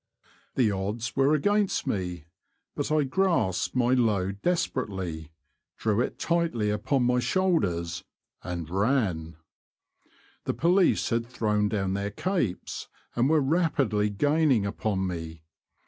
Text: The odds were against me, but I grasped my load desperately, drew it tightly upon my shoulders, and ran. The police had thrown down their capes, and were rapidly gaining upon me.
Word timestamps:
The 0.55 0.71
odds 0.71 1.15
were 1.15 1.35
against 1.35 1.85
me, 1.85 2.25
but 2.73 2.91
I 2.91 3.03
grasped 3.03 3.75
my 3.75 3.93
load 3.93 4.41
desperately, 4.41 5.31
drew 5.77 6.01
it 6.01 6.17
tightly 6.17 6.71
upon 6.71 7.03
my 7.03 7.19
shoulders, 7.19 8.03
and 8.41 8.67
ran. 8.67 9.35
The 10.45 10.55
police 10.55 11.11
had 11.11 11.27
thrown 11.27 11.69
down 11.69 11.93
their 11.93 12.09
capes, 12.09 12.87
and 13.15 13.29
were 13.29 13.41
rapidly 13.41 14.09
gaining 14.09 14.65
upon 14.65 15.05
me. 15.05 15.43